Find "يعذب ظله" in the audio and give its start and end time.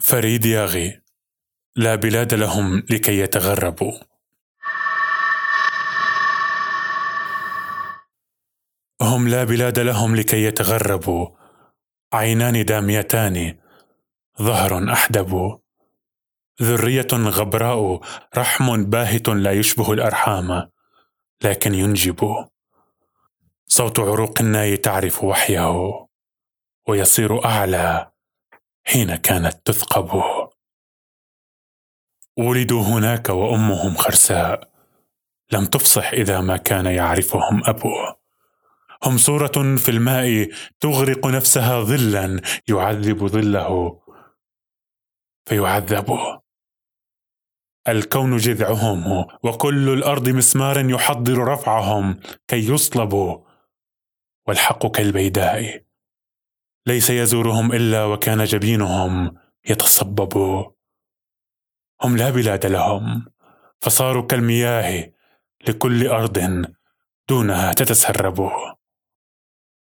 42.68-44.00